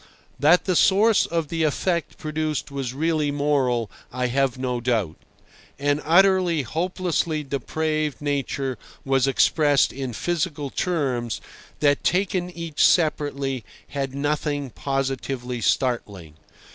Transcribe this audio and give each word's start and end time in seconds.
That 0.39 0.65
the 0.65 0.75
source 0.75 1.27
of 1.27 1.49
the 1.49 1.61
effect 1.61 2.17
produced 2.17 2.71
was 2.71 2.91
really 2.91 3.29
moral 3.29 3.91
I 4.11 4.29
have 4.33 4.57
no 4.57 4.81
doubt. 4.81 5.15
An 5.77 6.01
utterly, 6.03 6.63
hopelessly 6.63 7.43
depraved 7.43 8.19
nature 8.19 8.79
was 9.05 9.27
expressed 9.27 9.93
in 9.93 10.13
physical 10.13 10.71
terms, 10.71 11.39
that 11.81 12.03
taken 12.03 12.49
each 12.49 12.83
separately 12.83 13.63
had 13.89 14.15
nothing 14.15 14.71
positively 14.71 15.61
startling. 15.61 16.33